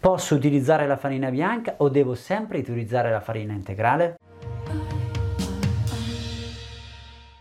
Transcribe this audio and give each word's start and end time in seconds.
Posso 0.00 0.36
utilizzare 0.36 0.86
la 0.86 0.96
farina 0.96 1.28
bianca 1.28 1.74
o 1.78 1.88
devo 1.88 2.14
sempre 2.14 2.58
utilizzare 2.58 3.10
la 3.10 3.18
farina 3.18 3.52
integrale? 3.52 4.14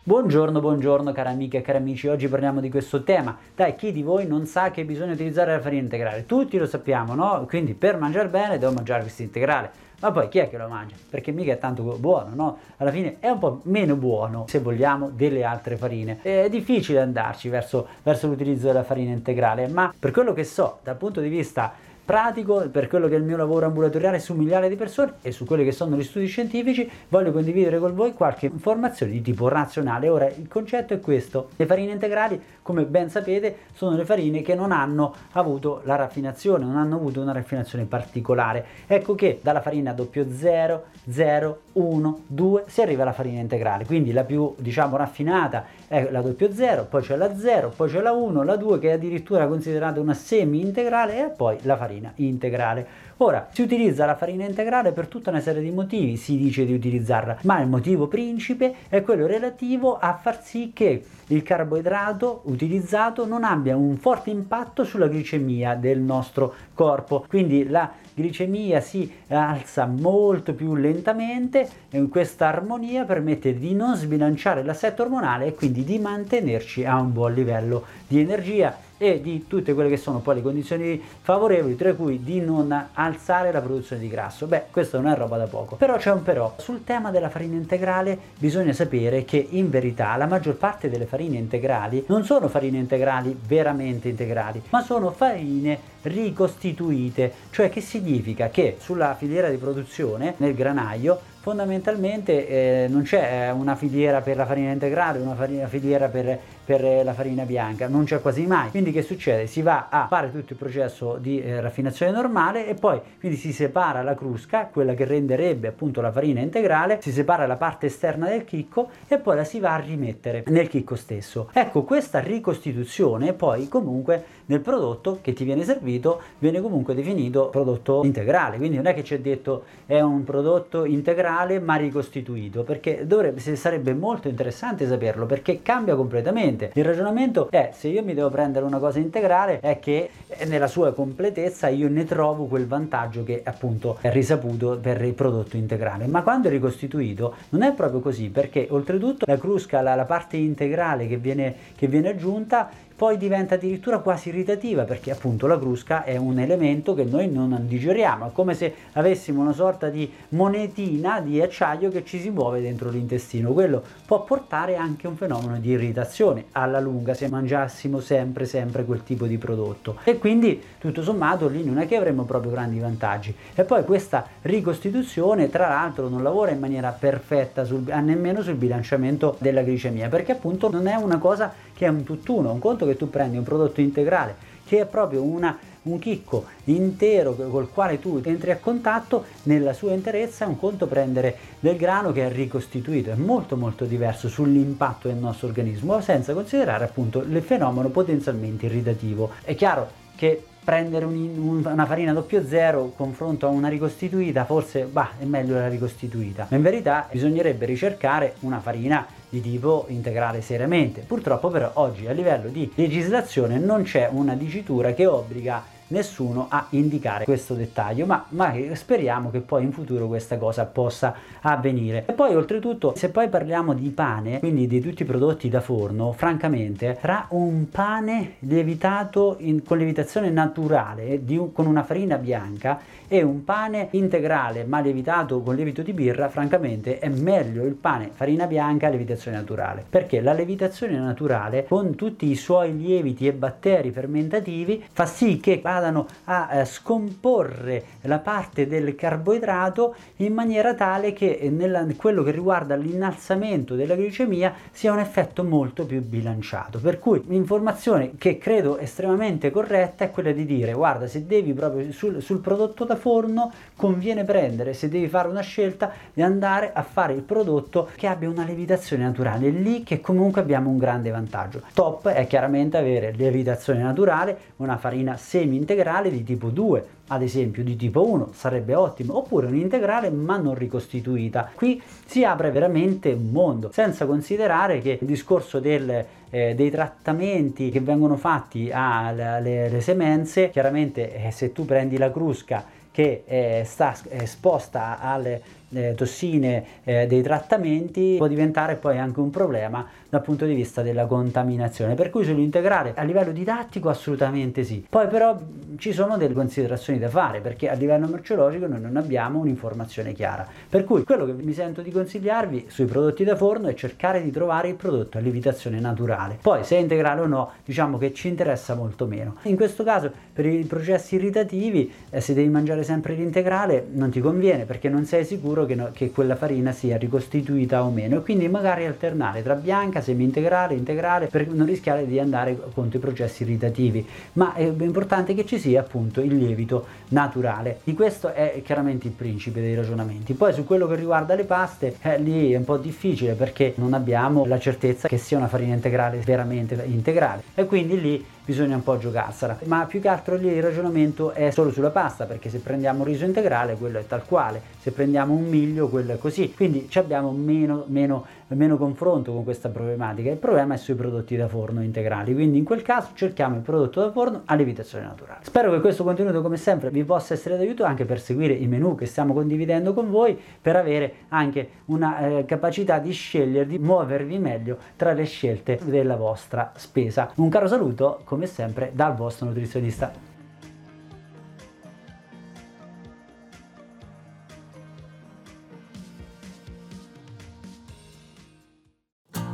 Buongiorno, 0.02 0.60
buongiorno 0.60 1.12
cari 1.12 1.30
amiche 1.30 1.58
e 1.58 1.62
cari 1.62 1.78
amici, 1.78 2.08
oggi 2.08 2.28
parliamo 2.28 2.60
di 2.60 2.72
questo 2.72 3.04
tema. 3.04 3.38
Dai, 3.54 3.76
chi 3.76 3.92
di 3.92 4.02
voi 4.02 4.26
non 4.26 4.48
sa 4.48 4.72
che 4.72 4.86
bisogna 4.86 5.14
utilizzare 5.14 5.52
la 5.52 5.60
farina 5.60 5.84
integrale? 5.84 6.26
Tutti 6.26 6.58
lo 6.58 6.66
sappiamo, 6.66 7.14
no? 7.14 7.46
Quindi 7.48 7.76
per 7.76 7.98
mangiare 7.98 8.28
bene 8.28 8.58
devo 8.58 8.72
mangiare 8.72 9.02
questo 9.02 9.22
integrale. 9.22 9.86
Ma 10.00 10.12
poi 10.12 10.28
chi 10.28 10.40
è 10.40 10.50
che 10.50 10.58
lo 10.58 10.68
mangia? 10.68 10.96
Perché 11.10 11.32
mica 11.32 11.52
è 11.54 11.58
tanto 11.60 11.84
buono, 12.00 12.32
no? 12.34 12.58
Alla 12.78 12.92
fine 12.92 13.18
è 13.20 13.30
un 13.30 13.38
po' 13.40 13.62
meno 13.64 13.96
buono, 13.96 14.46
se 14.48 14.60
vogliamo, 14.60 15.10
delle 15.10 15.44
altre 15.44 15.76
farine. 15.76 16.20
È 16.22 16.50
difficile 16.50 17.02
andarci 17.02 17.50
verso, 17.50 17.88
verso 18.02 18.28
l'utilizzo 18.28 18.68
della 18.68 18.84
farina 18.84 19.12
integrale, 19.12 19.68
ma 19.68 19.94
per 19.98 20.12
quello 20.12 20.34
che 20.34 20.44
so, 20.44 20.80
dal 20.84 20.98
punto 20.98 21.20
di 21.20 21.30
vista 21.30 21.74
pratico 22.08 22.70
per 22.72 22.88
quello 22.88 23.10
che 23.10 23.16
è 23.16 23.18
il 23.18 23.26
mio 23.26 23.36
lavoro 23.36 23.66
ambulatoriale 23.66 24.20
su 24.20 24.34
migliaia 24.34 24.70
di 24.70 24.78
persone 24.78 25.16
e 25.22 25.34
su 25.34 25.44
quelli 25.44 25.66
che 25.66 25.74
sono 25.74 25.98
gli 25.98 26.04
studi 26.04 26.26
scientifici, 26.28 26.90
voglio 27.10 27.34
condividere 27.34 27.80
con 27.80 27.94
voi 27.94 28.14
qualche 28.14 28.46
informazione 28.46 29.12
di 29.12 29.22
tipo 29.22 29.50
razionale. 29.50 30.08
Ora, 30.08 30.26
il 30.28 30.48
concetto 30.48 30.94
è 30.94 31.02
questo. 31.02 31.50
Le 31.58 31.66
farine 31.66 31.92
integrali, 31.92 32.42
come 32.62 32.86
ben 32.86 33.10
sapete, 33.10 33.58
sono 33.74 33.98
le 33.98 34.06
farine 34.06 34.42
che 34.42 34.56
non 34.56 34.72
hanno 34.72 35.14
avuto 35.34 35.82
la 35.84 35.98
raffinazione, 35.98 36.64
non 36.64 36.78
hanno 36.78 36.96
avuto 36.96 37.20
una 37.20 37.34
raffinazione 37.34 37.84
particolare. 37.84 38.66
Ecco 38.88 39.14
che 39.14 39.42
dalla 39.44 39.60
farina 39.60 39.94
00, 39.94 40.84
0, 41.10 41.60
1, 41.74 42.20
2 42.26 42.64
si 42.68 42.82
arriva 42.82 43.02
alla 43.02 43.12
farina 43.12 43.42
integrale, 43.42 43.86
quindi 43.86 44.14
la 44.14 44.24
più, 44.24 44.56
diciamo, 44.58 44.96
raffinata 44.96 45.66
è 45.90 46.10
la 46.10 46.24
00, 46.24 46.86
poi 46.86 47.02
c'è 47.02 47.18
la 47.18 47.36
0, 47.36 47.74
poi 47.76 47.90
c'è 47.90 48.00
la 48.00 48.14
1, 48.14 48.44
la 48.44 48.56
2 48.56 48.80
che 48.80 48.90
è 48.90 48.94
addirittura 48.94 49.46
considerata 49.48 50.00
una 50.00 50.14
semi 50.14 50.62
integrale 50.62 51.26
e 51.26 51.30
poi 51.30 51.58
la 51.64 51.76
farina 51.76 51.97
farina 51.98 52.12
integrale. 52.16 52.88
Ora, 53.18 53.48
si 53.52 53.64
utilizza 53.64 54.06
la 54.06 54.16
farina 54.16 54.46
integrale 54.46 54.92
per 54.92 55.08
tutta 55.08 55.32
una 55.32 55.42
serie 55.42 55.62
di 55.62 55.72
motivi, 55.72 56.18
si 56.18 56.38
dice 56.38 56.66
di 56.66 56.74
utilizzarla, 56.74 57.40
ma 57.44 57.60
il 57.60 57.68
motivo 57.68 58.08
principe 58.08 58.76
è 58.90 59.02
quello 59.02 59.26
relativo 59.26 59.98
a 59.98 60.14
far 60.14 60.44
sì 60.44 60.72
che 60.74 61.04
il 61.30 61.44
carboidrato 61.44 62.42
utilizzato 62.46 63.26
non 63.26 63.44
abbia 63.44 63.76
un 63.76 63.98
forte 63.98 64.30
impatto 64.30 64.84
sulla 64.84 65.08
glicemia 65.08 65.76
del 65.76 66.00
nostro 66.00 66.54
corpo. 66.74 67.26
Quindi 67.28 67.68
la 67.68 67.92
glicemia 68.14 68.80
si 68.80 69.12
alza 69.30 69.86
molto 69.86 70.54
più 70.54 70.76
lentamente 70.76 71.68
e 71.90 72.08
questa 72.08 72.48
armonia 72.48 73.04
permette 73.04 73.58
di 73.58 73.74
non 73.74 73.96
sbilanciare 73.96 74.64
l'assetto 74.64 75.02
ormonale 75.02 75.48
e 75.48 75.54
quindi 75.56 75.84
di 75.84 76.00
mantenerci 76.00 76.86
a 76.86 77.00
un 77.00 77.12
buon 77.12 77.34
livello 77.34 77.84
di 78.08 78.20
energia 78.20 78.86
e 78.98 79.22
di 79.22 79.46
tutte 79.48 79.74
quelle 79.74 79.90
che 79.90 79.98
sono 79.98 80.20
poi 80.20 80.36
le 80.36 80.42
condizioni 80.42 81.02
favorevoli, 81.22 81.76
tra 81.76 81.94
cui 81.94 82.24
di 82.24 82.40
non 82.40 82.90
alzare 82.94 83.52
la 83.52 83.62
produzione 83.62 84.02
di 84.02 84.10
grasso. 84.10 84.48
Beh, 84.48 84.66
questo 84.72 85.00
non 85.00 85.12
è 85.12 85.16
roba 85.16 85.38
da 85.38 85.46
poco. 85.46 85.76
Però 85.76 85.96
c'è 85.98 86.12
un 86.12 86.24
però. 86.24 86.54
Sul 86.58 86.84
tema 86.84 87.12
della 87.12 87.30
farina 87.30 87.56
integrale 87.56 88.18
bisogna 88.38 88.74
sapere 88.74 89.26
che 89.26 89.46
in 89.50 89.70
verità 89.70 90.16
la 90.16 90.26
maggior 90.26 90.56
parte 90.56 90.90
delle 90.90 91.06
farine 91.06 91.38
integrali 91.38 92.06
non 92.08 92.24
sono 92.24 92.48
farine 92.48 92.78
integrali 92.78 93.38
veramente 93.48 94.10
integrali, 94.10 94.62
ma 94.70 94.82
sono 94.82 95.12
farine 95.12 95.96
ricostituite, 96.08 97.32
cioè 97.52 97.70
che 97.70 97.82
significa 97.82 98.50
che 98.50 98.78
sulla 98.80 99.16
filiera 99.16 99.50
di 99.50 99.58
produzione 99.58 100.36
nel 100.38 100.54
granaio 100.54 101.36
fondamentalmente 101.48 102.46
eh, 102.46 102.88
non 102.90 103.04
c'è 103.04 103.50
una 103.52 103.78
filiera 103.78 104.20
per 104.20 104.36
la 104.36 104.46
farina 104.46 104.74
integrale, 104.74 105.20
una 105.20 105.34
farina, 105.34 105.66
filiera 105.68 106.10
per, 106.10 106.38
per, 106.66 107.06
la 107.06 107.14
farina 107.14 107.44
bianca, 107.44 107.88
non 107.88 108.04
c'è 108.04 108.20
quasi 108.20 108.46
mai. 108.46 108.70
Quindi 108.70 108.92
che 108.92 109.02
succede? 109.02 109.48
Si 109.48 109.62
va 109.62 109.88
a 109.90 110.08
fare 110.10 110.30
tutto 110.30 110.52
il 110.52 110.60
processo 110.60 111.16
di 111.16 111.42
eh, 111.42 111.62
raffinazione 111.62 112.12
normale 112.12 112.68
e 112.68 112.74
poi 112.74 113.00
quindi 113.18 113.38
si 113.38 113.54
separa 113.54 114.04
la 114.04 114.14
crusca, 114.14 114.66
quella 114.66 114.94
che 114.94 115.06
renderebbe 115.06 115.70
appunto 115.70 116.02
la 116.02 116.12
farina 116.12 116.42
integrale, 116.42 117.00
si 117.02 117.14
separa 117.14 117.48
la 117.48 117.56
parte 117.56 117.86
esterna 117.86 118.28
del 118.28 118.44
chicco 118.44 118.90
e 119.08 119.18
poi 119.18 119.38
la 119.38 119.46
si 119.46 119.62
va 119.62 119.74
a 119.76 119.80
rimettere 119.80 120.44
nel 120.48 120.68
chicco 120.68 120.98
stesso. 120.98 121.50
Ecco, 121.54 121.84
questa 121.84 122.20
ricostituzione 122.20 123.32
poi 123.32 123.70
comunque 123.70 124.36
nel 124.48 124.60
prodotto 124.60 125.20
che 125.22 125.32
ti 125.32 125.46
viene 125.46 125.64
servito 125.64 125.97
viene 126.40 126.62
comunque 126.62 126.94
definito 126.94 127.50
prodotto 127.50 128.02
integrale, 128.04 128.58
quindi 128.58 128.78
non 128.78 128.88
è 128.88 128.94
che 128.94 129.04
ci 129.04 129.16
è 129.16 129.20
detto 129.20 129.64
è 129.86 130.00
un 130.00 130.24
prodotto 130.24 130.86
integrale 130.86 131.60
ma 131.60 131.76
ricostituito 131.76 132.64
perché 132.64 133.06
dovrebbe, 133.06 133.40
sarebbe 133.56 133.94
molto 133.94 134.28
interessante 134.28 134.88
saperlo 134.88 135.26
perché 135.26 135.62
cambia 135.62 135.96
completamente. 135.96 136.72
Il 136.74 136.86
ragionamento 136.86 137.50
è 137.50 137.72
se 137.74 137.88
io 137.88 138.04
mi 138.04 138.14
devo 138.14 138.30
prendere 138.30 138.66
una 138.66 138.80
cosa 138.80 139.00
integrale 139.00 139.60
è 139.60 139.80
che 139.80 140.10
nella 140.46 140.68
sua 140.68 140.94
completezza 140.94 141.68
io 141.68 141.90
ne 141.90 142.06
trovo 142.06 142.46
quel 142.46 142.68
vantaggio 142.68 143.24
che 143.24 143.42
appunto 143.44 143.98
è 144.02 144.12
risaputo 144.12 144.78
per 144.80 145.02
il 145.02 145.14
prodotto 145.14 145.58
integrale. 145.58 146.08
Ma 146.08 146.22
quando 146.22 146.48
è 146.48 146.52
ricostituito 146.52 147.36
non 147.50 147.64
è 147.64 147.74
proprio 147.74 148.00
così 148.00 148.30
perché 148.30 148.68
oltretutto 148.70 149.26
la 149.28 149.38
crusca 149.38 149.82
la, 149.82 149.96
la 149.96 150.06
parte 150.06 150.38
integrale 150.38 151.08
che 151.08 151.18
viene, 151.18 151.56
che 151.76 151.88
viene 151.88 152.10
aggiunta 152.10 152.70
poi 152.98 153.16
diventa 153.18 153.54
addirittura 153.54 154.00
quasi 154.00 154.30
irritativa 154.30 154.84
perché 154.84 155.12
appunto 155.12 155.46
la 155.46 155.60
crusca 155.60 156.04
è 156.04 156.18
un 156.18 156.40
elemento 156.40 156.96
che 156.96 157.04
noi 157.04 157.30
non 157.30 157.56
digeriamo, 157.68 158.26
è 158.26 158.32
come 158.32 158.56
se 158.56 158.74
avessimo 158.94 159.40
una 159.42 159.54
sorta 159.54 159.90
di 159.90 160.12
monetina 160.30 161.22
di 161.22 161.40
acciaio 161.40 161.92
che 161.92 162.04
ci 162.04 162.20
si 162.20 162.32
muove 162.32 162.60
dentro 162.60 162.90
l'intestino, 162.90 163.54
quello 163.54 163.84
può 164.04 164.24
portare 164.24 164.78
anche 164.78 165.06
un 165.06 165.16
fenomeno 165.16 165.60
di 165.60 165.70
irritazione 165.70 166.46
alla 166.54 166.80
lunga 166.80 167.14
se 167.14 167.30
mangiassimo 167.30 168.00
sempre 168.00 168.46
sempre 168.46 168.84
quel 168.84 169.04
tipo 169.04 169.28
di 169.28 169.38
prodotto. 169.38 169.98
E 170.04 170.18
quindi 170.18 170.60
tutto 170.80 171.04
sommato 171.04 171.48
lì 171.48 171.64
non 171.64 171.78
è 171.78 171.88
che 171.88 171.98
avremo 171.98 172.24
proprio 172.24 172.52
grandi 172.52 172.80
vantaggi. 172.80 173.32
E 173.54 173.64
poi 173.64 173.84
questa 173.84 174.26
ricostituzione 174.42 175.50
tra 175.52 175.68
l'altro 175.68 176.10
non 176.10 176.24
lavora 176.24 176.50
in 176.50 176.60
maniera 176.60 176.90
perfetta 176.90 177.64
sul, 177.64 177.84
nemmeno 177.86 178.42
sul 178.42 178.56
bilanciamento 178.56 179.36
della 179.38 179.62
glicemia 179.62 180.10
perché 180.10 180.32
appunto 180.32 180.72
non 180.72 180.88
è 180.88 180.96
una 180.96 181.20
cosa 181.20 181.54
che 181.78 181.86
è 181.86 181.90
un 181.90 182.04
tutt'uno, 182.04 182.52
un 182.52 182.60
conto 182.60 182.88
che 182.88 182.98
tu 182.98 183.08
prendi 183.08 183.38
un 183.38 183.44
prodotto 183.44 183.82
integrale 183.82 184.56
che 184.68 184.82
è 184.82 184.86
proprio 184.86 185.24
una, 185.24 185.58
un 185.84 185.98
chicco 185.98 186.46
intero 186.66 187.34
col 187.34 187.72
quale 187.72 188.00
tu 188.00 188.20
entri 188.24 188.52
a 188.52 188.58
contatto 188.58 189.24
nella 189.44 189.72
sua 189.72 189.94
interezza 189.94 190.44
è 190.44 190.48
un 190.48 190.58
conto 190.58 190.88
prendere 190.88 191.38
del 191.60 191.78
grano 191.78 192.12
che 192.12 192.28
è 192.28 192.32
ricostituito, 192.32 193.12
è 193.12 193.16
molto 193.16 193.56
molto 193.56 193.86
diverso 193.86 194.28
sull'impatto 194.28 195.08
del 195.08 195.18
nostro 195.18 195.48
organismo 195.48 196.02
senza 196.02 196.34
considerare 196.34 196.84
appunto 196.84 197.22
il 197.22 197.42
fenomeno 197.42 197.88
potenzialmente 197.88 198.66
irritativo. 198.66 199.32
È 199.42 199.56
chiaro 199.56 199.90
che 200.16 200.44
prendere 200.68 201.06
un, 201.06 201.64
una 201.64 201.86
farina 201.86 202.14
00 202.14 202.92
confronto 202.98 203.48
a 203.48 203.50
una 203.50 203.70
ricostituita 203.70 204.44
forse 204.44 204.84
bah, 204.84 205.12
è 205.18 205.24
meglio 205.24 205.54
la 205.54 205.70
ricostituita. 205.70 206.48
Ma 206.50 206.58
in 206.58 206.62
verità 206.62 207.08
bisognerebbe 207.10 207.66
ricercare 207.66 208.34
una 208.42 208.60
farina 208.60 209.08
di 209.30 209.40
tipo 209.40 209.86
integrale 209.88 210.42
seriamente. 210.42 211.06
Purtroppo 211.08 211.48
però 211.48 211.72
oggi 211.76 212.06
a 212.08 212.12
livello 212.12 212.50
di 212.50 212.70
legislazione 212.76 213.58
non 213.58 213.84
c'è 213.84 214.10
una 214.12 214.36
dicitura 214.36 214.92
che 214.92 215.06
obbliga 215.06 215.64
nessuno 215.88 216.48
a 216.50 216.68
indicare 216.72 217.26
questo 217.26 217.54
dettaglio, 217.54 218.06
ma, 218.06 218.26
ma, 218.30 218.54
speriamo 218.74 219.30
che 219.30 219.40
poi 219.40 219.64
in 219.64 219.72
futuro 219.72 220.08
questa 220.08 220.38
cosa 220.38 220.66
possa 220.66 221.16
avvenire. 221.42 222.06
E 222.08 222.14
poi 222.14 222.36
oltretutto, 222.36 222.94
se 222.96 223.10
poi 223.10 223.30
parliamo 223.30 223.74
di 223.74 223.90
pane, 223.90 224.40
quindi 224.40 224.68
di 224.68 224.82
tutti 224.82 225.04
i 225.04 225.06
prodotti 225.06 225.50
da 225.50 225.62
forno, 225.62 226.12
francamente, 226.12 226.98
tra 227.00 227.28
un 227.30 227.70
pane 227.70 228.36
lievitato 228.40 229.36
in, 229.40 229.64
con 229.64 229.78
lievitazione 229.78 230.30
naturale 230.30 231.22
un, 231.28 231.52
con 231.52 231.66
una 231.66 231.84
farina 231.84 232.18
bianca 232.18 232.80
e 233.08 233.22
un 233.22 233.44
pane 233.44 233.88
integrale 233.92 234.66
ma 234.66 234.80
lievitato 234.82 235.42
con 235.42 235.56
lievito 235.56 235.82
di 235.82 235.94
birra, 235.94 236.30
francamente 236.30 237.00
è 237.00 237.08
meglio 237.08 237.64
il 237.64 237.74
pane 237.74 238.10
farina 238.14 238.46
bianca 238.48 238.90
lievitazione 238.90 239.38
naturale, 239.38 239.86
perché 239.88 240.20
la 240.22 240.34
lievitazione 240.34 240.98
naturale 240.98 241.66
con 241.66 241.96
tutti 241.96 242.30
i 242.30 242.36
suoi 242.36 242.76
lieviti 242.76 243.28
e 243.28 243.34
batteri 243.34 243.92
fermentativi 243.92 244.84
fa 244.92 245.06
sì 245.06 245.40
che 245.40 245.60
vadano 245.78 246.08
a 246.26 246.60
eh, 246.60 246.66
scomporre 246.66 247.84
la 248.02 248.20
parte 248.20 248.68
del 248.68 248.96
carboidrato 248.96 249.96
in 250.18 250.34
maniera 250.34 250.74
tale 250.74 251.14
che 251.14 251.50
nella, 251.52 251.86
quello 251.96 252.24
che 252.24 252.32
riguarda 252.32 252.76
l'innalzamento 252.76 253.76
della 253.76 253.96
glicemia 253.96 254.54
sia 254.72 254.92
un 254.92 255.00
effetto 255.00 255.44
molto 255.44 255.86
più 255.86 256.02
bilanciato. 256.02 256.80
Per 256.80 257.00
cui 257.00 257.24
l'informazione 257.28 258.16
che 258.18 258.38
credo 258.38 258.78
estremamente 258.78 259.52
corretta 259.52 260.06
è 260.06 260.12
quella 260.12 260.32
di 260.32 260.46
dire 260.46 260.74
guarda 260.74 261.08
se 261.08 261.26
devi 261.26 261.54
proprio 261.54 261.92
sul, 261.92 262.22
sul 262.22 262.40
prodotto 262.40 262.84
da 262.84 262.96
forno 262.96 263.52
conviene 263.76 264.24
prendere, 264.24 264.74
se 264.74 264.90
devi 264.90 265.08
fare 265.08 265.28
una 265.28 265.42
scelta, 265.42 265.92
di 266.14 266.22
andare 266.22 266.72
a 266.74 266.82
fare 266.82 267.14
il 267.14 267.22
prodotto 267.22 267.90
che 267.96 268.08
abbia 268.08 268.30
una 268.30 268.44
lievitazione 268.44 269.04
naturale, 269.04 269.50
lì 269.50 269.84
che 269.84 270.02
comunque 270.02 270.42
abbiamo 270.42 270.70
un 270.70 270.78
grande 270.78 271.12
vantaggio. 271.12 271.62
Top 271.74 272.08
è 272.08 272.26
chiaramente 272.28 272.78
avere 272.78 273.12
lievitazione 273.12 273.82
naturale, 273.82 274.38
una 274.58 274.78
farina 274.78 275.16
semi 275.18 275.56
integrale 275.68 276.10
di 276.10 276.24
tipo 276.24 276.48
2, 276.48 276.86
ad 277.08 277.22
esempio 277.22 277.62
di 277.62 277.76
tipo 277.76 278.08
1 278.08 278.30
sarebbe 278.34 278.74
ottimo, 278.74 279.18
oppure 279.18 279.48
un'integrale 279.48 280.10
ma 280.10 280.38
non 280.38 280.56
ricostituita. 280.56 281.52
Qui 281.54 281.82
si 282.06 282.24
apre 282.24 282.52
veramente 282.52 283.12
un 283.12 283.32
mondo, 283.32 283.70
senza 283.74 284.06
considerare 284.06 284.80
che 284.80 284.98
il 285.02 285.06
discorso 285.06 285.60
del, 285.60 286.06
eh, 286.30 286.56
dei 286.56 286.72
trattamenti 286.72 287.70
che 287.70 287.82
vengono 287.82 288.16
fatti 288.16 288.70
alle 288.72 289.78
semenze, 289.82 290.50
chiaramente 290.52 291.26
eh, 291.26 291.32
se 291.32 291.52
tu 291.52 291.66
prendi 291.66 291.98
la 291.98 292.12
crusca 292.12 292.64
che 292.90 293.24
eh, 293.28 293.64
sta 293.66 293.94
esposta 294.10 295.00
alle 295.00 295.42
eh, 295.70 295.94
tossine 295.96 296.66
eh, 296.84 297.08
dei 297.08 297.22
trattamenti 297.22 298.16
può 298.18 298.28
diventare 298.28 298.76
poi 298.76 298.98
anche 298.98 299.20
un 299.20 299.30
problema 299.30 299.86
dal 300.10 300.22
punto 300.22 300.46
di 300.46 300.54
vista 300.54 300.82
della 300.82 301.06
contaminazione. 301.06 301.96
Per 301.96 302.10
cui 302.10 302.24
sull'integrale 302.24 302.94
a 302.96 303.04
livello 303.04 303.32
didattico 303.32 303.90
assolutamente 303.90 304.64
sì. 304.64 304.86
Poi 304.90 305.08
però 305.08 305.38
ci 305.78 305.92
sono 305.92 306.18
delle 306.18 306.34
considerazioni 306.34 307.00
da 307.00 307.10
fare 307.10 307.42
perché 307.42 307.70
a 307.70 307.74
livello 307.74 308.08
merceologico 308.08 308.68
noi 308.68 308.82
non 308.82 308.96
abbiamo 308.98 309.40
un'informazione 309.40 310.14
chiara. 310.14 310.48
Per 310.70 310.84
cui 310.84 311.04
quello 311.04 311.26
che 311.26 311.34
mi 311.34 311.54
sento 311.54 311.82
di 311.82 311.92
consigliarvi 311.92 312.66
sui 312.70 312.86
prodotti 312.86 313.24
da 313.24 313.36
forno 313.36 313.68
è 313.68 313.74
cercare 313.74 314.22
di 314.22 314.32
trovare 314.32 314.70
il 314.70 314.76
prodotto 314.76 315.18
a 315.18 315.22
lievitazione 315.22 315.80
naturale. 315.80 316.38
Poi 316.42 316.64
se 316.64 316.78
è 316.78 316.80
integrale 316.80 317.22
o 317.22 317.28
no, 317.28 317.52
diciamo 317.66 317.98
che 317.98 318.14
ci 318.14 318.28
interessa 318.28 318.76
molto 318.76 319.06
meno. 319.06 319.36
In 319.44 319.56
questo 319.56 319.84
caso 319.84 320.12
per 320.34 320.46
i 320.46 320.64
processi 320.64 321.16
irritativi 321.16 321.92
eh, 322.10 322.22
se 322.22 322.34
devi 322.34 322.50
mangiare 322.50 322.84
sempre 322.84 323.14
l'integrale 323.14 323.86
non 323.92 324.10
ti 324.10 324.20
conviene 324.20 324.66
perché 324.66 324.90
non 324.90 325.06
sei 325.06 325.26
sicuro 325.26 325.57
che, 325.66 325.76
no, 325.76 325.90
che 325.94 326.12
quella 326.12 326.36
farina 326.36 326.72
sia 326.72 326.98
ricostituita 326.98 327.84
o 327.84 327.90
meno 327.90 328.18
e 328.18 328.22
quindi 328.22 328.48
magari 328.48 328.86
alternare 328.86 329.44
tra 329.44 329.56
bianca 329.56 329.76
bianca, 329.88 330.02
semi 330.02 330.24
integrale, 330.24 330.74
integrale, 330.74 331.28
per 331.28 331.48
non 331.48 331.66
rischiare 331.66 332.06
di 332.06 332.20
andare 332.20 332.58
contro 332.74 332.98
i 332.98 333.02
processi 333.02 333.44
irritativi. 333.44 334.06
Ma 334.34 334.54
è 334.54 334.64
importante 334.64 335.34
che 335.34 335.46
ci 335.46 335.60
sia 335.60 335.82
appunto 335.82 336.22
il 336.22 336.36
lievito 336.36 336.86
naturale. 337.10 337.80
Di 337.84 337.94
questo 337.94 338.34
è 338.34 338.62
chiaramente 338.64 339.08
il 339.08 339.14
principe 339.14 339.62
dei 339.62 339.76
ragionamenti. 339.76 340.34
Poi 340.34 340.54
su 340.54 340.64
quello 340.66 340.88
che 340.88 340.96
riguarda 340.96 341.36
le 341.36 341.46
paste, 341.46 341.96
eh, 342.02 342.18
lì 342.20 342.52
è 342.54 342.58
un 342.58 342.66
po' 342.66 342.78
difficile 342.78 343.34
perché 343.34 343.74
non 343.78 343.94
abbiamo 343.94 344.46
la 344.46 344.60
certezza 344.60 345.08
che 345.08 345.18
sia 345.18 345.38
una 345.38 345.48
farina 345.48 345.74
integrale 345.74 346.20
veramente 346.20 346.82
integrale 346.88 347.44
e 347.54 347.66
quindi 347.66 348.00
lì 348.00 348.26
bisogna 348.48 348.76
un 348.78 348.84
po' 348.84 348.98
giocarsela. 348.98 349.58
Ma 349.66 349.86
più 349.86 350.00
che 350.00 350.08
altro 350.08 350.38
lì 350.38 350.48
il 350.48 350.62
ragionamento 350.62 351.32
è 351.32 351.52
solo 351.52 351.70
sulla 351.70 351.90
pasta, 351.90 352.24
perché 352.24 352.50
se 352.50 352.60
prendiamo 352.60 353.04
riso 353.04 353.26
integrale 353.26 353.76
quello 353.76 354.00
è 354.00 354.08
tal 354.08 354.24
quale, 354.24 354.62
se 354.80 354.92
prendiamo 354.92 355.34
un 355.34 355.44
miglio 355.50 355.90
quello 355.90 356.14
è 356.14 356.18
così. 356.18 356.54
Quindi 356.54 356.88
abbiamo 356.94 357.32
meno, 357.32 357.84
meno, 357.88 358.26
meno 358.56 358.78
confronto 358.78 359.34
con 359.34 359.44
questa 359.44 359.70
problematica. 359.70 360.32
Il 360.32 360.38
problema 360.38 360.76
è 360.76 360.78
sui 360.78 360.96
prodotti 360.96 361.36
da 361.36 361.48
forno 361.48 361.82
integrali, 361.82 362.34
quindi 362.34 362.58
in 362.58 362.64
quel 362.64 362.82
caso 362.82 363.10
cerchiamo 363.14 363.56
il 363.56 363.62
prodotto 363.62 364.02
da 364.02 364.12
forno 364.12 364.42
a 364.46 364.56
lievitazione 364.56 365.06
naturale. 365.06 365.40
Spero 365.44 365.72
che 365.72 365.82
questo 365.82 366.04
contenuto 366.04 366.42
come 366.42 366.58
sempre 366.58 366.90
vi 366.90 367.04
possa 367.04 367.34
essere 367.34 367.58
d'aiuto 367.58 367.84
anche 367.84 368.06
per 368.06 368.20
seguire 368.20 368.54
i 368.54 368.68
menu 368.68 368.96
che 368.96 369.06
stiamo 369.06 369.34
condividendo 369.34 369.94
con 369.94 370.10
voi, 370.10 370.38
per 370.62 370.76
avere 370.76 371.14
anche 371.30 371.70
una 371.86 372.20
eh, 372.20 372.46
capacità 372.46 373.00
di 373.00 373.12
scegliere, 373.12 373.66
di 373.66 373.80
muovervi 373.80 374.38
meglio 374.40 374.78
tra 374.96 375.14
le 375.14 375.26
scelte 375.26 375.80
della 375.84 376.16
vostra 376.16 376.72
spesa. 376.76 377.32
Un 377.36 377.50
caro 377.50 377.68
saluto, 377.68 378.22
come 378.24 378.46
sempre, 378.46 378.92
dal 378.94 379.16
vostro 379.16 379.48
nutrizionista. 379.48 380.27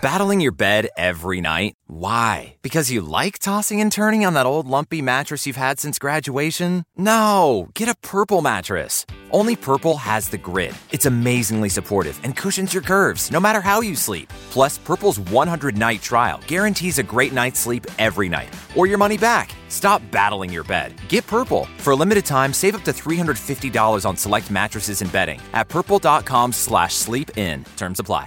Battling 0.00 0.40
your 0.40 0.52
bed 0.52 0.88
every 0.96 1.40
night? 1.40 1.74
Why? 1.86 2.56
Because 2.62 2.90
you 2.90 3.02
like 3.02 3.38
tossing 3.38 3.80
and 3.80 3.92
turning 3.92 4.24
on 4.24 4.34
that 4.34 4.46
old 4.46 4.66
lumpy 4.66 5.02
mattress 5.02 5.46
you've 5.46 5.56
had 5.56 5.78
since 5.78 5.98
graduation? 5.98 6.84
No! 6.96 7.68
Get 7.74 7.88
a 7.88 7.94
purple 7.96 8.40
mattress. 8.42 9.06
Only 9.30 9.56
Purple 9.56 9.96
has 9.96 10.28
the 10.28 10.38
grid. 10.38 10.74
It's 10.92 11.06
amazingly 11.06 11.68
supportive 11.68 12.18
and 12.22 12.36
cushions 12.36 12.72
your 12.72 12.82
curves, 12.82 13.30
no 13.30 13.40
matter 13.40 13.60
how 13.60 13.80
you 13.80 13.96
sleep. 13.96 14.32
Plus, 14.50 14.78
Purple's 14.78 15.18
100 15.18 15.76
night 15.76 16.02
trial 16.02 16.40
guarantees 16.46 16.98
a 16.98 17.02
great 17.02 17.32
night's 17.32 17.60
sleep 17.60 17.86
every 17.98 18.28
night, 18.28 18.54
or 18.76 18.86
your 18.86 18.98
money 18.98 19.18
back. 19.18 19.50
Stop 19.68 20.02
battling 20.10 20.52
your 20.52 20.64
bed. 20.64 20.92
Get 21.08 21.26
Purple. 21.26 21.66
For 21.78 21.92
a 21.92 21.96
limited 21.96 22.24
time, 22.24 22.52
save 22.52 22.76
up 22.76 22.84
to 22.84 22.92
$350 22.92 24.06
on 24.06 24.16
select 24.16 24.50
mattresses 24.50 25.02
and 25.02 25.10
bedding 25.10 25.40
at 25.52 25.68
purple.com 25.68 26.52
slash 26.52 26.94
sleep 26.94 27.36
in. 27.36 27.64
Terms 27.76 27.98
apply. 27.98 28.22